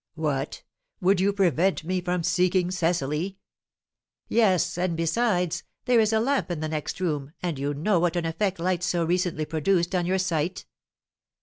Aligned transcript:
"What, 0.15 0.63
would 0.99 1.19
you 1.21 1.31
prevent 1.31 1.83
me 1.83 2.01
from 2.01 2.23
seeking 2.23 2.71
Cecily?" 2.71 3.37
"Yes; 4.27 4.75
and 4.75 4.97
besides, 4.97 5.61
there 5.85 5.99
is 5.99 6.11
a 6.11 6.19
lamp 6.19 6.49
in 6.49 6.59
the 6.59 6.67
next 6.67 6.99
room, 6.99 7.33
and 7.43 7.59
you 7.59 7.75
know 7.75 7.99
what 7.99 8.15
an 8.15 8.25
effect 8.25 8.57
light 8.57 8.81
so 8.81 9.05
recently 9.05 9.45
produced 9.45 9.93
on 9.93 10.07
your 10.07 10.17
sight!" 10.17 10.65